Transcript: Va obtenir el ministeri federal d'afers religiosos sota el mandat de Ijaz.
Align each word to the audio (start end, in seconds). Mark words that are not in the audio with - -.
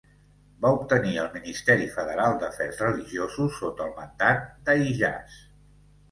Va 0.65 0.69
obtenir 0.75 1.09
el 1.23 1.25
ministeri 1.33 1.83
federal 1.97 2.33
d'afers 2.43 2.79
religiosos 2.85 3.59
sota 3.59 3.85
el 3.89 3.93
mandat 3.99 4.41
de 4.71 4.75
Ijaz. 4.87 5.37